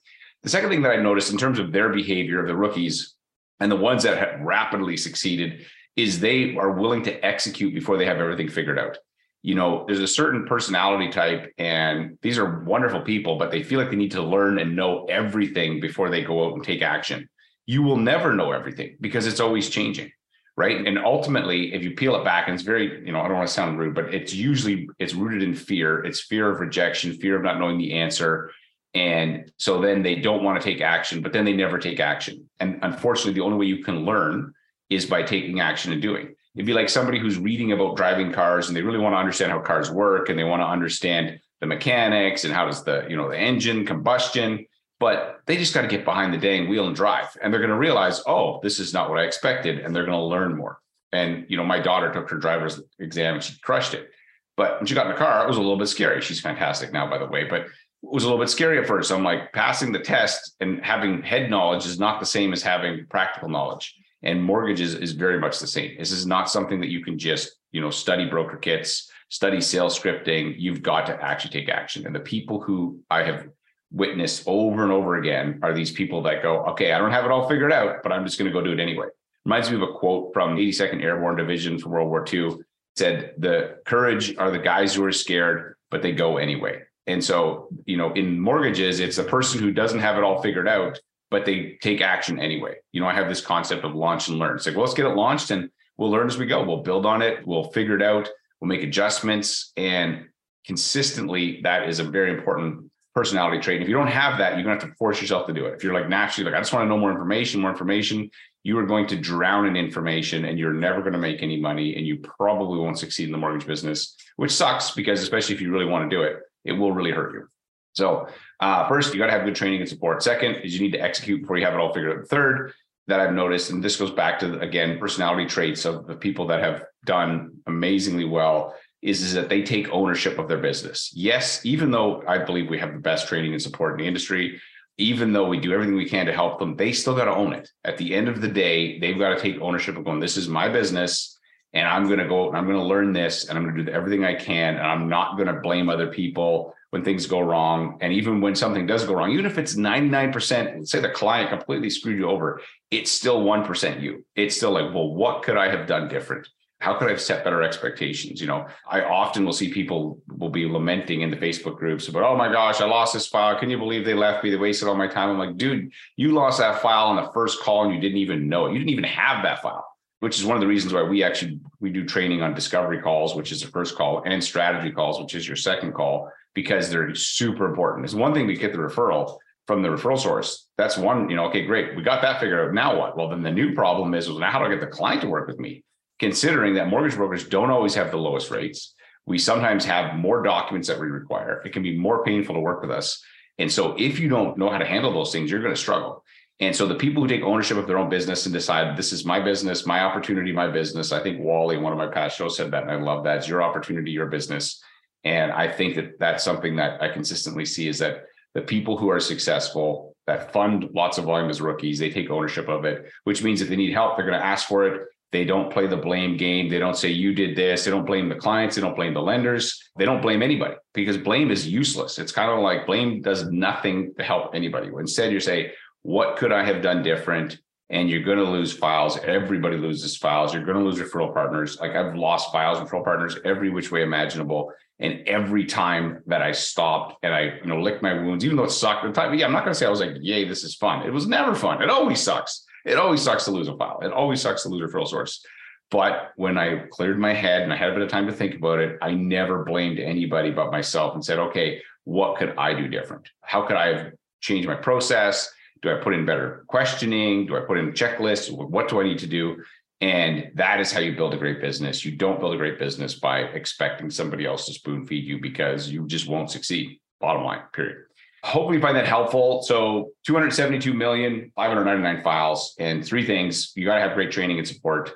The 0.42 0.48
second 0.48 0.70
thing 0.70 0.82
that 0.82 0.92
I 0.92 0.96
noticed 0.96 1.32
in 1.32 1.38
terms 1.38 1.58
of 1.58 1.70
their 1.70 1.90
behavior 1.90 2.40
of 2.40 2.46
the 2.46 2.56
rookies 2.56 3.14
and 3.60 3.70
the 3.70 3.76
ones 3.76 4.02
that 4.04 4.16
have 4.16 4.40
rapidly 4.40 4.96
succeeded 4.96 5.66
is 5.96 6.18
they 6.18 6.56
are 6.56 6.72
willing 6.72 7.02
to 7.04 7.24
execute 7.24 7.74
before 7.74 7.98
they 7.98 8.06
have 8.06 8.18
everything 8.18 8.48
figured 8.48 8.78
out. 8.78 8.96
You 9.42 9.54
know, 9.54 9.84
there's 9.86 10.00
a 10.00 10.08
certain 10.08 10.46
personality 10.46 11.10
type, 11.10 11.52
and 11.58 12.18
these 12.22 12.38
are 12.38 12.60
wonderful 12.60 13.02
people, 13.02 13.36
but 13.38 13.50
they 13.50 13.62
feel 13.62 13.78
like 13.78 13.90
they 13.90 13.96
need 13.96 14.12
to 14.12 14.22
learn 14.22 14.58
and 14.58 14.74
know 14.74 15.04
everything 15.04 15.80
before 15.80 16.08
they 16.08 16.24
go 16.24 16.46
out 16.46 16.54
and 16.54 16.64
take 16.64 16.80
action. 16.80 17.28
You 17.66 17.82
will 17.82 17.98
never 17.98 18.32
know 18.32 18.52
everything 18.52 18.96
because 19.00 19.26
it's 19.26 19.40
always 19.40 19.68
changing 19.68 20.10
right? 20.56 20.86
And 20.86 20.98
ultimately 20.98 21.74
if 21.74 21.82
you 21.82 21.92
peel 21.92 22.16
it 22.16 22.24
back 22.24 22.46
and 22.46 22.54
it's 22.54 22.62
very 22.62 23.04
you 23.04 23.12
know 23.12 23.20
i 23.20 23.28
don't 23.28 23.36
want 23.36 23.48
to 23.48 23.54
sound 23.54 23.78
rude 23.78 23.94
but 23.94 24.14
it's 24.14 24.32
usually 24.32 24.88
it's 24.98 25.14
rooted 25.14 25.42
in 25.42 25.54
fear. 25.54 26.04
It's 26.04 26.20
fear 26.20 26.50
of 26.50 26.60
rejection 26.60 27.12
fear 27.14 27.36
of 27.36 27.42
not 27.42 27.58
knowing 27.58 27.78
the 27.78 27.94
answer. 27.94 28.50
And 28.94 29.50
so 29.58 29.80
then 29.80 30.02
they 30.04 30.14
don't 30.14 30.44
want 30.44 30.60
to 30.60 30.64
take 30.64 30.80
action 30.80 31.20
but 31.20 31.32
then 31.32 31.44
they 31.44 31.52
never 31.52 31.78
take 31.78 32.00
action. 32.00 32.48
And 32.60 32.78
unfortunately 32.82 33.34
the 33.34 33.44
only 33.44 33.58
way 33.58 33.66
you 33.66 33.82
can 33.82 34.04
learn 34.04 34.52
is 34.90 35.06
by 35.06 35.22
taking 35.22 35.60
action 35.60 35.92
and 35.92 36.00
doing. 36.00 36.34
It'd 36.54 36.66
be 36.66 36.72
like 36.72 36.88
somebody 36.88 37.18
who's 37.18 37.38
reading 37.38 37.72
about 37.72 37.96
driving 37.96 38.32
cars 38.32 38.68
and 38.68 38.76
they 38.76 38.82
really 38.82 38.98
want 38.98 39.14
to 39.14 39.18
understand 39.18 39.50
how 39.50 39.58
cars 39.58 39.90
work 39.90 40.28
and 40.28 40.38
they 40.38 40.44
want 40.44 40.62
to 40.62 40.66
understand 40.66 41.40
the 41.60 41.66
mechanics 41.66 42.44
and 42.44 42.54
how 42.54 42.66
does 42.66 42.84
the 42.84 43.06
you 43.08 43.16
know 43.16 43.28
the 43.28 43.38
engine 43.38 43.84
combustion 43.84 44.66
but 45.04 45.42
they 45.44 45.58
just 45.58 45.74
got 45.74 45.82
to 45.82 45.86
get 45.86 46.02
behind 46.02 46.32
the 46.32 46.38
dang 46.38 46.66
wheel 46.66 46.86
and 46.86 46.96
drive 46.96 47.36
and 47.42 47.52
they're 47.52 47.60
going 47.60 47.68
to 47.68 47.76
realize 47.76 48.22
oh 48.26 48.58
this 48.62 48.78
is 48.80 48.94
not 48.94 49.10
what 49.10 49.18
i 49.18 49.24
expected 49.24 49.80
and 49.80 49.94
they're 49.94 50.06
going 50.06 50.18
to 50.18 50.24
learn 50.24 50.56
more. 50.56 50.78
And 51.12 51.44
you 51.50 51.58
know 51.58 51.64
my 51.74 51.78
daughter 51.78 52.10
took 52.10 52.30
her 52.30 52.38
driver's 52.38 52.80
exam 52.98 53.34
and 53.34 53.42
she 53.42 53.52
crushed 53.60 53.92
it. 53.92 54.08
But 54.56 54.78
when 54.78 54.86
she 54.86 54.94
got 54.94 55.04
in 55.04 55.12
the 55.12 55.18
car 55.18 55.44
it 55.44 55.46
was 55.46 55.58
a 55.58 55.60
little 55.60 55.76
bit 55.76 55.88
scary. 55.88 56.22
She's 56.22 56.40
fantastic 56.40 56.90
now 56.90 57.06
by 57.10 57.18
the 57.18 57.26
way 57.26 57.44
but 57.44 57.60
it 57.60 57.68
was 58.16 58.24
a 58.24 58.26
little 58.26 58.42
bit 58.42 58.48
scary 58.48 58.78
at 58.78 58.86
first. 58.86 59.12
I'm 59.12 59.22
like 59.22 59.52
passing 59.52 59.92
the 59.92 59.98
test 59.98 60.56
and 60.60 60.82
having 60.82 61.22
head 61.22 61.50
knowledge 61.50 61.84
is 61.84 61.98
not 61.98 62.18
the 62.18 62.32
same 62.36 62.54
as 62.54 62.62
having 62.62 63.04
practical 63.10 63.50
knowledge. 63.50 63.94
And 64.22 64.42
mortgages 64.42 64.94
is 64.94 65.12
very 65.12 65.38
much 65.38 65.58
the 65.58 65.66
same. 65.66 65.98
This 65.98 66.12
is 66.12 66.24
not 66.24 66.50
something 66.50 66.80
that 66.80 66.88
you 66.88 67.04
can 67.04 67.18
just 67.18 67.50
you 67.72 67.82
know 67.82 67.90
study 67.90 68.24
broker 68.24 68.56
kits 68.56 69.10
study 69.28 69.60
sales 69.60 69.98
scripting. 69.98 70.54
You've 70.56 70.82
got 70.82 71.04
to 71.06 71.22
actually 71.22 71.50
take 71.58 71.68
action. 71.68 72.06
And 72.06 72.14
the 72.14 72.20
people 72.20 72.60
who 72.60 73.00
i 73.10 73.22
have 73.22 73.48
witness 73.94 74.42
over 74.46 74.82
and 74.82 74.92
over 74.92 75.16
again 75.16 75.60
are 75.62 75.72
these 75.72 75.92
people 75.92 76.22
that 76.22 76.42
go, 76.42 76.64
okay, 76.66 76.92
I 76.92 76.98
don't 76.98 77.12
have 77.12 77.24
it 77.24 77.30
all 77.30 77.48
figured 77.48 77.72
out, 77.72 78.02
but 78.02 78.12
I'm 78.12 78.24
just 78.24 78.38
going 78.38 78.50
to 78.50 78.52
go 78.52 78.62
do 78.62 78.72
it 78.72 78.80
anyway. 78.80 79.06
Reminds 79.44 79.70
me 79.70 79.76
of 79.76 79.82
a 79.82 79.92
quote 79.92 80.32
from 80.34 80.56
82nd 80.56 81.02
Airborne 81.02 81.36
Division 81.36 81.78
from 81.78 81.92
World 81.92 82.08
War 82.08 82.24
II. 82.30 82.56
Said, 82.96 83.34
the 83.38 83.78
courage 83.84 84.36
are 84.36 84.50
the 84.50 84.58
guys 84.58 84.94
who 84.94 85.04
are 85.04 85.12
scared, 85.12 85.76
but 85.90 86.02
they 86.02 86.12
go 86.12 86.38
anyway. 86.38 86.82
And 87.06 87.22
so, 87.22 87.68
you 87.86 87.96
know, 87.96 88.12
in 88.12 88.40
mortgages, 88.40 89.00
it's 89.00 89.18
a 89.18 89.24
person 89.24 89.60
who 89.60 89.72
doesn't 89.72 90.00
have 90.00 90.16
it 90.16 90.24
all 90.24 90.40
figured 90.42 90.68
out, 90.68 90.98
but 91.30 91.44
they 91.44 91.76
take 91.82 92.00
action 92.00 92.38
anyway. 92.38 92.76
You 92.92 93.00
know, 93.00 93.06
I 93.06 93.14
have 93.14 93.28
this 93.28 93.40
concept 93.40 93.84
of 93.84 93.94
launch 93.94 94.28
and 94.28 94.38
learn. 94.38 94.56
It's 94.56 94.66
like, 94.66 94.76
well, 94.76 94.84
let's 94.84 94.94
get 94.94 95.06
it 95.06 95.14
launched 95.14 95.50
and 95.50 95.70
we'll 95.96 96.10
learn 96.10 96.26
as 96.26 96.38
we 96.38 96.46
go. 96.46 96.64
We'll 96.64 96.82
build 96.82 97.04
on 97.04 97.20
it. 97.20 97.46
We'll 97.46 97.70
figure 97.72 97.96
it 97.96 98.02
out. 98.02 98.28
We'll 98.60 98.68
make 98.68 98.82
adjustments. 98.82 99.72
And 99.76 100.28
consistently, 100.66 101.60
that 101.62 101.88
is 101.88 101.98
a 101.98 102.04
very 102.04 102.32
important 102.32 102.90
personality 103.14 103.58
trait. 103.60 103.76
And 103.76 103.82
if 103.84 103.88
you 103.88 103.94
don't 103.94 104.08
have 104.08 104.38
that, 104.38 104.54
you're 104.54 104.64
to 104.64 104.70
have 104.70 104.90
to 104.90 104.94
force 104.96 105.20
yourself 105.20 105.46
to 105.46 105.52
do 105.52 105.66
it. 105.66 105.74
If 105.74 105.84
you're 105.84 105.94
like 105.94 106.08
naturally 106.08 106.50
like, 106.50 106.58
I 106.58 106.60
just 106.60 106.72
want 106.72 106.84
to 106.84 106.88
know 106.88 106.98
more 106.98 107.12
information, 107.12 107.60
more 107.60 107.70
information, 107.70 108.30
you 108.64 108.78
are 108.78 108.86
going 108.86 109.06
to 109.08 109.16
drown 109.16 109.66
in 109.66 109.76
information 109.76 110.46
and 110.46 110.58
you're 110.58 110.72
never 110.72 111.00
going 111.00 111.12
to 111.12 111.18
make 111.18 111.42
any 111.42 111.60
money 111.60 111.96
and 111.96 112.06
you 112.06 112.18
probably 112.18 112.78
won't 112.78 112.98
succeed 112.98 113.24
in 113.24 113.32
the 113.32 113.38
mortgage 113.38 113.66
business, 113.66 114.16
which 114.36 114.50
sucks 114.50 114.90
because 114.90 115.22
especially 115.22 115.54
if 115.54 115.60
you 115.60 115.70
really 115.70 115.84
want 115.84 116.10
to 116.10 116.16
do 116.16 116.22
it, 116.22 116.38
it 116.64 116.72
will 116.72 116.92
really 116.92 117.12
hurt 117.12 117.34
you. 117.34 117.46
So 117.92 118.28
uh, 118.58 118.88
first, 118.88 119.12
you 119.12 119.20
got 119.20 119.26
to 119.26 119.32
have 119.32 119.44
good 119.44 119.54
training 119.54 119.80
and 119.80 119.88
support. 119.88 120.22
Second 120.22 120.56
is 120.56 120.74
you 120.74 120.80
need 120.80 120.92
to 120.92 121.00
execute 121.00 121.42
before 121.42 121.56
you 121.56 121.64
have 121.64 121.74
it 121.74 121.80
all 121.80 121.92
figured 121.92 122.18
out. 122.18 122.26
Third, 122.26 122.72
that 123.06 123.20
I've 123.20 123.34
noticed, 123.34 123.70
and 123.70 123.82
this 123.82 123.96
goes 123.96 124.10
back 124.10 124.38
to 124.40 124.58
again 124.60 124.98
personality 124.98 125.46
traits 125.46 125.84
of 125.84 126.06
the 126.06 126.16
people 126.16 126.46
that 126.46 126.60
have 126.60 126.84
done 127.04 127.52
amazingly 127.66 128.24
well, 128.24 128.74
is, 129.04 129.20
is 129.20 129.34
that 129.34 129.50
they 129.50 129.62
take 129.62 129.86
ownership 129.90 130.38
of 130.38 130.48
their 130.48 130.58
business. 130.58 131.12
Yes, 131.14 131.64
even 131.64 131.90
though 131.90 132.24
I 132.26 132.38
believe 132.38 132.70
we 132.70 132.78
have 132.78 132.94
the 132.94 132.98
best 132.98 133.28
training 133.28 133.52
and 133.52 133.60
support 133.60 133.92
in 133.92 133.98
the 133.98 134.08
industry, 134.08 134.58
even 134.96 135.32
though 135.32 135.46
we 135.46 135.60
do 135.60 135.74
everything 135.74 135.94
we 135.94 136.08
can 136.08 136.24
to 136.24 136.32
help 136.32 136.58
them, 136.58 136.74
they 136.74 136.90
still 136.90 137.14
got 137.14 137.26
to 137.26 137.34
own 137.34 137.52
it. 137.52 137.68
At 137.84 137.98
the 137.98 138.14
end 138.14 138.28
of 138.28 138.40
the 138.40 138.48
day, 138.48 138.98
they've 138.98 139.18
got 139.18 139.34
to 139.34 139.40
take 139.40 139.60
ownership 139.60 139.98
of 139.98 140.04
going, 140.04 140.20
this 140.20 140.38
is 140.38 140.48
my 140.48 140.70
business. 140.70 141.38
And 141.74 141.86
I'm 141.86 142.06
going 142.06 142.20
to 142.20 142.28
go 142.28 142.48
and 142.48 142.56
I'm 142.56 142.66
going 142.66 142.78
to 142.78 142.84
learn 142.84 143.12
this 143.12 143.48
and 143.48 143.58
I'm 143.58 143.64
going 143.64 143.76
to 143.76 143.84
do 143.84 143.90
everything 143.90 144.24
I 144.24 144.34
can. 144.34 144.76
And 144.76 144.86
I'm 144.86 145.08
not 145.08 145.36
going 145.36 145.48
to 145.48 145.60
blame 145.60 145.90
other 145.90 146.06
people 146.06 146.72
when 146.90 147.02
things 147.02 147.26
go 147.26 147.40
wrong. 147.40 147.98
And 148.00 148.12
even 148.12 148.40
when 148.40 148.54
something 148.54 148.86
does 148.86 149.04
go 149.04 149.14
wrong, 149.14 149.32
even 149.32 149.44
if 149.44 149.58
it's 149.58 149.74
99%, 149.74 150.86
say 150.86 151.00
the 151.00 151.10
client 151.10 151.50
completely 151.50 151.90
screwed 151.90 152.18
you 152.18 152.30
over, 152.30 152.62
it's 152.92 153.10
still 153.10 153.44
1% 153.44 154.00
you. 154.00 154.24
It's 154.36 154.56
still 154.56 154.70
like, 154.70 154.94
well, 154.94 155.12
what 155.12 155.42
could 155.42 155.56
I 155.56 155.68
have 155.68 155.88
done 155.88 156.08
different? 156.08 156.46
How 156.84 156.94
could 156.98 157.08
I 157.08 157.12
have 157.12 157.20
set 157.20 157.44
better 157.44 157.62
expectations? 157.62 158.42
You 158.42 158.46
know, 158.46 158.66
I 158.86 159.00
often 159.00 159.46
will 159.46 159.54
see 159.54 159.72
people 159.72 160.18
will 160.36 160.50
be 160.50 160.68
lamenting 160.68 161.22
in 161.22 161.30
the 161.30 161.36
Facebook 161.38 161.78
groups 161.78 162.08
about, 162.08 162.24
oh 162.24 162.36
my 162.36 162.52
gosh, 162.52 162.82
I 162.82 162.84
lost 162.84 163.14
this 163.14 163.26
file. 163.26 163.58
Can 163.58 163.70
you 163.70 163.78
believe 163.78 164.04
they 164.04 164.12
left 164.12 164.44
me? 164.44 164.50
They 164.50 164.56
wasted 164.56 164.86
all 164.86 164.94
my 164.94 165.08
time. 165.08 165.30
I'm 165.30 165.38
like, 165.38 165.56
dude, 165.56 165.90
you 166.16 166.32
lost 166.32 166.58
that 166.58 166.82
file 166.82 167.06
on 167.06 167.16
the 167.16 167.32
first 167.32 167.62
call 167.62 167.84
and 167.84 167.94
you 167.94 168.00
didn't 168.02 168.18
even 168.18 168.50
know 168.50 168.66
it. 168.66 168.72
You 168.72 168.78
didn't 168.78 168.90
even 168.90 169.04
have 169.04 169.42
that 169.44 169.62
file, 169.62 169.86
which 170.20 170.38
is 170.38 170.44
one 170.44 170.58
of 170.58 170.60
the 170.60 170.66
reasons 170.66 170.92
why 170.92 171.02
we 171.02 171.22
actually 171.22 171.58
we 171.80 171.88
do 171.88 172.04
training 172.04 172.42
on 172.42 172.52
discovery 172.52 173.00
calls, 173.00 173.34
which 173.34 173.50
is 173.50 173.62
the 173.62 173.68
first 173.68 173.96
call, 173.96 174.22
and 174.26 174.44
strategy 174.44 174.90
calls, 174.90 175.18
which 175.18 175.34
is 175.34 175.48
your 175.48 175.56
second 175.56 175.94
call, 175.94 176.30
because 176.52 176.90
they're 176.90 177.14
super 177.14 177.64
important. 177.64 178.04
It's 178.04 178.12
one 178.12 178.34
thing 178.34 178.46
to 178.48 178.54
get 178.54 178.72
the 178.72 178.78
referral 178.78 179.38
from 179.66 179.80
the 179.80 179.88
referral 179.88 180.18
source. 180.18 180.68
That's 180.76 180.98
one, 180.98 181.30
you 181.30 181.36
know, 181.36 181.46
okay, 181.46 181.64
great. 181.64 181.96
We 181.96 182.02
got 182.02 182.20
that 182.20 182.40
figured 182.40 182.68
out. 182.68 182.74
Now 182.74 182.98
what? 182.98 183.16
Well, 183.16 183.30
then 183.30 183.42
the 183.42 183.50
new 183.50 183.74
problem 183.74 184.12
is, 184.12 184.28
well, 184.28 184.38
now 184.38 184.50
how 184.50 184.58
do 184.58 184.66
I 184.66 184.68
get 184.68 184.80
the 184.80 184.86
client 184.86 185.22
to 185.22 185.28
work 185.28 185.48
with 185.48 185.58
me? 185.58 185.82
Considering 186.18 186.74
that 186.74 186.88
mortgage 186.88 187.16
brokers 187.16 187.48
don't 187.48 187.70
always 187.70 187.94
have 187.94 188.10
the 188.10 188.16
lowest 188.16 188.50
rates. 188.50 188.94
We 189.26 189.38
sometimes 189.38 189.84
have 189.84 190.16
more 190.16 190.42
documents 190.42 190.88
that 190.88 191.00
we 191.00 191.06
require. 191.06 191.62
It 191.64 191.72
can 191.72 191.82
be 191.82 191.96
more 191.96 192.24
painful 192.24 192.54
to 192.54 192.60
work 192.60 192.82
with 192.82 192.90
us. 192.90 193.22
And 193.58 193.70
so 193.70 193.94
if 193.98 194.18
you 194.18 194.28
don't 194.28 194.58
know 194.58 194.70
how 194.70 194.78
to 194.78 194.84
handle 194.84 195.12
those 195.12 195.32
things, 195.32 195.50
you're 195.50 195.62
going 195.62 195.74
to 195.74 195.80
struggle. 195.80 196.24
And 196.60 196.74
so 196.74 196.86
the 196.86 196.94
people 196.94 197.22
who 197.22 197.28
take 197.28 197.42
ownership 197.42 197.76
of 197.76 197.86
their 197.86 197.98
own 197.98 198.08
business 198.08 198.46
and 198.46 198.52
decide 198.52 198.96
this 198.96 199.12
is 199.12 199.24
my 199.24 199.40
business, 199.40 199.86
my 199.86 200.00
opportunity, 200.00 200.52
my 200.52 200.68
business. 200.68 201.10
I 201.10 201.22
think 201.22 201.40
Wally, 201.40 201.78
one 201.78 201.92
of 201.92 201.98
my 201.98 202.06
past 202.06 202.38
shows, 202.38 202.56
said 202.56 202.70
that, 202.70 202.82
and 202.84 202.92
I 202.92 202.96
love 202.96 203.24
that. 203.24 203.38
It's 203.38 203.48
your 203.48 203.62
opportunity, 203.62 204.12
your 204.12 204.26
business. 204.26 204.82
And 205.24 205.50
I 205.50 205.68
think 205.70 205.96
that 205.96 206.18
that's 206.20 206.44
something 206.44 206.76
that 206.76 207.02
I 207.02 207.08
consistently 207.08 207.64
see 207.64 207.88
is 207.88 207.98
that 207.98 208.24
the 208.54 208.60
people 208.60 208.96
who 208.96 209.10
are 209.10 209.20
successful 209.20 210.14
that 210.26 210.52
fund 210.52 210.88
lots 210.94 211.18
of 211.18 211.24
volume 211.24 211.50
as 211.50 211.60
rookies, 211.60 211.98
they 211.98 212.10
take 212.10 212.30
ownership 212.30 212.68
of 212.68 212.84
it, 212.84 213.10
which 213.24 213.42
means 213.42 213.60
if 213.60 213.68
they 213.68 213.76
need 213.76 213.92
help, 213.92 214.16
they're 214.16 214.26
going 214.26 214.38
to 214.38 214.44
ask 214.44 214.68
for 214.68 214.86
it. 214.86 215.08
They 215.34 215.44
don't 215.44 215.68
play 215.68 215.88
the 215.88 215.96
blame 215.96 216.36
game. 216.36 216.68
They 216.68 216.78
don't 216.78 216.96
say 216.96 217.08
you 217.08 217.34
did 217.34 217.56
this. 217.56 217.84
They 217.84 217.90
don't 217.90 218.06
blame 218.06 218.28
the 218.28 218.36
clients. 218.36 218.76
They 218.76 218.82
don't 218.82 218.94
blame 218.94 219.14
the 219.14 219.20
lenders. 219.20 219.90
They 219.98 220.04
don't 220.04 220.22
blame 220.22 220.44
anybody 220.44 220.76
because 220.92 221.18
blame 221.18 221.50
is 221.50 221.66
useless. 221.66 222.20
It's 222.20 222.30
kind 222.30 222.52
of 222.52 222.60
like 222.60 222.86
blame 222.86 223.20
does 223.20 223.44
nothing 223.50 224.14
to 224.16 224.22
help 224.22 224.54
anybody. 224.54 224.92
Instead, 224.96 225.32
you 225.32 225.40
say, 225.40 225.72
what 226.02 226.36
could 226.36 226.52
I 226.52 226.64
have 226.64 226.82
done 226.82 227.02
different? 227.02 227.58
And 227.90 228.08
you're 228.08 228.22
going 228.22 228.38
to 228.38 228.44
lose 228.44 228.72
files. 228.72 229.18
Everybody 229.24 229.76
loses 229.76 230.16
files. 230.16 230.54
You're 230.54 230.64
going 230.64 230.78
to 230.78 230.84
lose 230.84 231.00
referral 231.00 231.34
partners. 231.34 231.80
Like 231.80 231.96
I've 231.96 232.14
lost 232.14 232.52
files, 232.52 232.78
and 232.78 232.88
referral 232.88 233.02
partners 233.02 233.36
every 233.44 233.70
which 233.70 233.90
way 233.90 234.04
imaginable. 234.04 234.70
And 235.00 235.26
every 235.26 235.64
time 235.64 236.22
that 236.26 236.42
I 236.42 236.52
stopped 236.52 237.16
and 237.24 237.34
I, 237.34 237.58
you 237.60 237.66
know, 237.66 237.80
licked 237.80 238.04
my 238.04 238.12
wounds, 238.12 238.44
even 238.44 238.56
though 238.56 238.62
it 238.62 238.70
sucked 238.70 239.04
at 239.04 239.12
the 239.12 239.20
time, 239.20 239.34
yeah, 239.34 239.46
I'm 239.46 239.52
not 239.52 239.64
going 239.64 239.74
to 239.74 239.78
say 239.78 239.86
I 239.86 239.90
was 239.90 239.98
like, 239.98 240.14
yay, 240.20 240.46
this 240.46 240.62
is 240.62 240.76
fun. 240.76 241.04
It 241.04 241.12
was 241.12 241.26
never 241.26 241.56
fun. 241.56 241.82
It 241.82 241.90
always 241.90 242.20
sucks. 242.20 242.64
It 242.84 242.98
always 242.98 243.22
sucks 243.22 243.44
to 243.46 243.50
lose 243.50 243.68
a 243.68 243.76
file. 243.76 244.00
It 244.02 244.12
always 244.12 244.40
sucks 244.40 244.62
to 244.62 244.68
lose 244.68 244.82
a 244.82 244.92
referral 244.92 245.08
source. 245.08 245.44
But 245.90 246.32
when 246.36 246.58
I 246.58 246.86
cleared 246.90 247.18
my 247.18 247.32
head 247.32 247.62
and 247.62 247.72
I 247.72 247.76
had 247.76 247.90
a 247.90 247.92
bit 247.92 248.02
of 248.02 248.08
time 248.08 248.26
to 248.26 248.32
think 248.32 248.54
about 248.54 248.80
it, 248.80 248.98
I 249.00 249.12
never 249.12 249.64
blamed 249.64 249.98
anybody 249.98 250.50
but 250.50 250.72
myself 250.72 251.14
and 251.14 251.24
said, 251.24 251.38
okay, 251.38 251.80
what 252.04 252.36
could 252.36 252.54
I 252.58 252.74
do 252.74 252.88
different? 252.88 253.28
How 253.42 253.62
could 253.66 253.76
I 253.76 253.94
have 253.94 254.12
changed 254.40 254.68
my 254.68 254.74
process? 254.74 255.50
Do 255.82 255.90
I 255.90 256.02
put 256.02 256.14
in 256.14 256.26
better 256.26 256.64
questioning? 256.68 257.46
Do 257.46 257.56
I 257.56 257.60
put 257.60 257.78
in 257.78 257.92
checklists? 257.92 258.50
What 258.50 258.88
do 258.88 259.00
I 259.00 259.04
need 259.04 259.18
to 259.20 259.26
do? 259.26 259.62
And 260.00 260.50
that 260.54 260.80
is 260.80 260.92
how 260.92 261.00
you 261.00 261.14
build 261.14 261.34
a 261.34 261.38
great 261.38 261.60
business. 261.60 262.04
You 262.04 262.12
don't 262.12 262.40
build 262.40 262.54
a 262.54 262.58
great 262.58 262.78
business 262.78 263.14
by 263.14 263.40
expecting 263.40 264.10
somebody 264.10 264.44
else 264.44 264.66
to 264.66 264.72
spoon 264.72 265.06
feed 265.06 265.24
you 265.24 265.40
because 265.40 265.88
you 265.88 266.06
just 266.06 266.28
won't 266.28 266.50
succeed. 266.50 267.00
Bottom 267.20 267.44
line, 267.44 267.62
period. 267.72 268.04
Hopefully, 268.44 268.76
you 268.76 268.82
find 268.82 268.96
that 268.96 269.06
helpful. 269.06 269.62
So, 269.62 270.10
272 270.26 270.92
million, 270.92 271.50
599 271.56 272.22
files, 272.22 272.74
and 272.78 273.04
three 273.04 273.26
things 273.26 273.72
you 273.74 273.86
got 273.86 273.94
to 273.94 274.00
have 274.02 274.12
great 274.14 274.30
training 274.30 274.58
and 274.58 274.68
support 274.68 275.12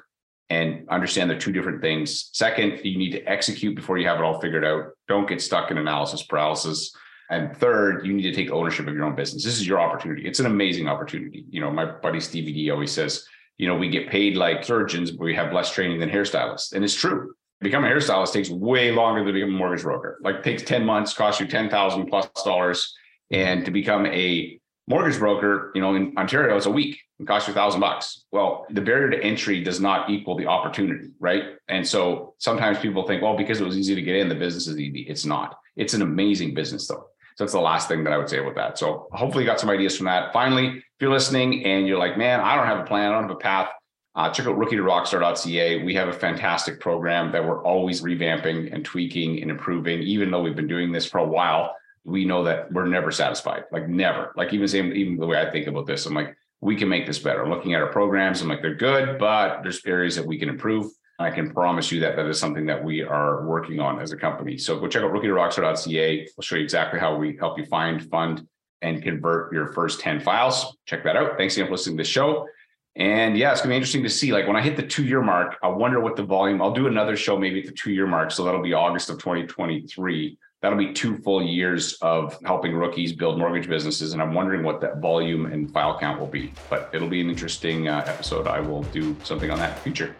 and 0.49 0.89
understand 0.89 1.31
the 1.31 1.37
two 1.37 1.53
different 1.53 1.83
things. 1.83 2.31
Second, 2.33 2.81
you 2.83 2.97
need 2.97 3.13
to 3.13 3.23
execute 3.25 3.77
before 3.77 3.99
you 3.99 4.09
have 4.09 4.19
it 4.19 4.23
all 4.23 4.41
figured 4.41 4.65
out. 4.65 4.93
Don't 5.09 5.29
get 5.29 5.43
stuck 5.43 5.71
in 5.71 5.77
analysis 5.77 6.23
paralysis. 6.23 6.91
And 7.31 7.55
third, 7.55 8.07
you 8.07 8.15
need 8.15 8.23
to 8.23 8.33
take 8.33 8.51
ownership 8.51 8.87
of 8.87 8.95
your 8.95 9.05
own 9.05 9.15
business. 9.15 9.45
This 9.45 9.61
is 9.61 9.67
your 9.67 9.79
opportunity. 9.79 10.27
It's 10.27 10.41
an 10.41 10.47
amazing 10.47 10.89
opportunity. 10.89 11.45
You 11.51 11.61
know, 11.61 11.71
my 11.71 11.85
buddy 11.85 12.21
Stevie 12.21 12.55
D 12.55 12.71
always 12.71 12.93
says, 12.93 13.27
you 13.59 13.69
know, 13.69 13.77
we 13.77 13.91
get 13.91 14.09
paid 14.09 14.39
like 14.39 14.65
surgeons, 14.65 15.11
but 15.11 15.25
we 15.25 15.35
have 15.35 15.53
less 15.53 15.71
training 15.71 16.01
than 16.01 16.09
hairstylists. 16.09 16.73
And 16.73 16.83
it's 16.83 16.95
true. 16.95 17.35
Become 17.61 17.85
a 17.85 17.89
hairstylist 17.89 18.33
takes 18.33 18.49
way 18.49 18.91
longer 18.91 19.23
than 19.23 19.35
become 19.35 19.51
a 19.51 19.59
mortgage 19.59 19.83
broker. 19.83 20.19
Like 20.23 20.43
takes 20.43 20.63
10 20.63 20.83
months, 20.87 21.13
costs 21.13 21.41
you 21.41 21.47
10,000 21.47 22.07
plus 22.07 22.31
dollars. 22.43 22.95
And 23.31 23.65
to 23.65 23.71
become 23.71 24.07
a 24.07 24.59
mortgage 24.87 25.19
broker, 25.19 25.71
you 25.75 25.81
know, 25.81 25.95
in 25.95 26.15
Ontario, 26.17 26.57
it's 26.57 26.67
a 26.67 26.71
week 26.71 26.99
and 27.19 27.29
costs 27.29 27.47
you 27.47 27.53
a 27.53 27.55
thousand 27.55 27.81
bucks. 27.81 28.25
Well, 28.33 28.67
the 28.71 28.81
barrier 28.81 29.11
to 29.11 29.23
entry 29.23 29.63
does 29.63 29.81
not 29.81 30.09
equal 30.09 30.37
the 30.37 30.47
opportunity, 30.47 31.11
right? 31.21 31.45
And 31.69 31.87
so 31.87 32.35
sometimes 32.39 32.79
people 32.79 33.07
think, 33.07 33.23
well, 33.23 33.37
because 33.37 33.61
it 33.61 33.65
was 33.65 33.77
easy 33.77 33.95
to 33.95 34.03
get 34.03 34.17
in, 34.17 34.29
the 34.29 34.35
business 34.35 34.67
is 34.67 34.79
easy. 34.79 35.01
It's 35.03 35.27
not. 35.27 35.59
It's 35.77 35.95
an 35.95 36.03
amazing 36.03 36.55
business 36.55 36.89
though. 36.89 37.07
So 37.37 37.45
that's 37.45 37.53
the 37.53 37.61
last 37.61 37.87
thing 37.87 38.03
that 38.05 38.13
I 38.13 38.19
would 38.19 38.29
say 38.29 38.39
about 38.39 38.57
that. 38.57 38.79
So 38.79 39.09
hopefully 39.13 39.45
you 39.45 39.51
got 39.51 39.61
some 39.61 39.71
ideas 39.71 39.97
from 39.97 40.07
that. 40.07 40.33
Finally, 40.33 40.79
if 40.79 40.85
you're 41.01 41.13
listening 41.13 41.65
and 41.65 41.87
you're 41.87 41.99
like, 41.99 42.19
man, 42.19 42.41
I 42.41 42.57
don't 42.57 42.67
have 42.67 42.81
a 42.81 42.85
plan, 42.85 43.13
I 43.13 43.15
don't 43.15 43.29
have 43.29 43.37
a 43.37 43.37
path, 43.37 43.69
uh, 44.17 44.31
check 44.31 44.47
out 44.47 44.59
rookie 44.59 44.75
to 44.75 44.83
rockstar.ca. 44.83 45.85
We 45.85 45.95
have 45.95 46.09
a 46.09 46.13
fantastic 46.13 46.81
program 46.81 47.31
that 47.31 47.47
we're 47.47 47.63
always 47.63 48.03
revamping 48.03 48.75
and 48.75 48.85
tweaking 48.85 49.41
and 49.41 49.51
improving. 49.51 50.03
Even 50.03 50.33
though 50.33 50.43
we've 50.43 50.57
been 50.57 50.67
doing 50.67 50.91
this 50.91 51.07
for 51.07 51.19
a 51.19 51.25
while, 51.25 51.77
we 52.09 52.25
know 52.25 52.45
that 52.45 52.73
we're 52.73 52.87
never 52.87 53.11
satisfied. 53.11 53.65
Like 53.71 53.89
never. 53.89 54.33
Like 54.37 54.53
even 54.53 54.67
same, 54.67 54.93
even 54.93 55.17
the 55.17 55.27
way 55.27 55.41
I 55.41 55.51
think 55.51 55.67
about 55.67 55.87
this, 55.87 56.07
I'm 56.07 56.15
like, 56.15 56.35
we 56.61 56.75
can 56.75 56.89
make 56.89 57.07
this 57.07 57.19
better. 57.19 57.43
I'm 57.43 57.51
looking 57.51 57.75
at 57.75 57.83
our 57.83 57.93
programs, 57.93 58.41
I'm 58.41 58.49
like, 58.49 58.63
they're 58.63 58.75
good, 58.75 59.19
but 59.19 59.63
there's 59.63 59.85
areas 59.87 60.17
that 60.17 60.27
we 60.27 60.39
can 60.39 60.49
improve. 60.49 60.91
I 61.21 61.31
can 61.31 61.51
promise 61.51 61.91
you 61.91 62.01
that 62.01 62.17
that 62.17 62.27
is 62.27 62.39
something 62.39 62.67
that 62.67 62.83
we 62.83 63.03
are 63.03 63.45
working 63.45 63.81
on 63.81 64.01
as 64.01 64.13
a 64.13 64.17
company. 64.17 64.57
So 64.57 64.79
go 64.79 64.89
check 64.89 65.03
out 65.03 65.13
rookie 65.13 65.27
rockstar.ca. 65.27 66.21
I'll 66.21 66.43
show 66.43 66.57
you 66.57 66.63
exactly 66.63 67.01
how 67.01 67.17
we 67.17 67.37
help 67.37 67.59
you 67.59 67.67
find, 67.67 68.09
fund, 68.09 68.47
and 68.83 69.03
convert 69.03 69.53
your 69.53 69.73
first 69.73 70.01
10 70.01 70.21
files. 70.21 70.77
Check 70.87 71.03
that 71.05 71.17
out. 71.17 71.37
Thanks 71.37 71.57
again 71.57 71.67
for 71.67 71.73
listening 71.73 71.97
to 71.99 72.03
the 72.03 72.09
show. 72.09 72.47
And 72.95 73.37
yeah, 73.37 73.53
it's 73.53 73.61
gonna 73.61 73.73
be 73.73 73.77
interesting 73.77 74.03
to 74.05 74.11
see. 74.11 74.33
Like 74.33 74.47
when 74.47 74.57
I 74.57 74.63
hit 74.63 74.77
the 74.77 74.83
two 74.83 75.05
year 75.05 75.23
mark, 75.23 75.57
I 75.63 75.69
wonder 75.69 76.01
what 76.01 76.17
the 76.17 76.25
volume. 76.25 76.61
I'll 76.61 76.73
do 76.73 76.89
another 76.89 77.17
show 77.17 77.39
maybe 77.39 77.61
at 77.61 77.67
the 77.67 77.73
two 77.73 77.93
year 77.93 78.07
mark. 78.07 78.31
So 78.31 78.45
that'll 78.45 78.63
be 78.63 78.73
August 78.75 79.11
of 79.11 79.19
2023. 79.19 80.39
That'll 80.61 80.79
be 80.79 80.93
two 80.93 81.19
full 81.19 81.41
years 81.41 81.97
of 82.03 82.37
helping 82.45 82.75
rookies 82.75 83.13
build 83.13 83.39
mortgage 83.39 83.69
businesses. 83.69 84.13
And 84.13 84.21
I'm 84.21 84.35
wondering 84.35 84.65
what 84.65 84.81
that 84.81 84.99
volume 84.99 85.47
and 85.47 85.71
file 85.73 85.97
count 86.01 86.19
will 86.19 86.27
be. 86.27 86.53
But 86.69 86.91
it'll 86.93 87.09
be 87.09 87.21
an 87.21 87.31
interesting 87.31 87.87
uh, 87.87 88.03
episode. 88.07 88.49
I 88.49 88.59
will 88.59 88.83
do 88.85 89.17
something 89.23 89.53
on 89.53 89.59
that 89.59 89.71
in 89.71 89.75
the 89.77 89.81
future. 89.83 90.17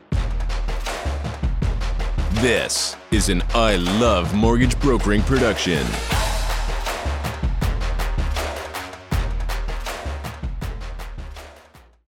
This 2.41 2.95
is 3.11 3.31
an 3.31 3.43
I 3.53 3.77
Love 3.77 4.33
Mortgage 4.33 4.79
Brokering 4.79 5.23
production. 5.23 5.85